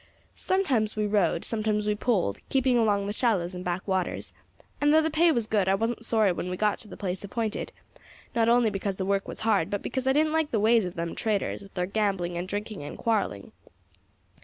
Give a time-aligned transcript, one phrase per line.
[0.33, 4.33] Sometimes we rowed, sometimes we poled, keeping along the shallows and back waters;
[4.81, 7.23] and, though the pay was good, I wasn't sorry when we got to the place
[7.23, 7.71] appointed;
[8.33, 10.95] not only because the work was hard, but because I didn't like the ways of
[10.95, 13.51] them traders, with their gambling, and drinking, and quarrelling.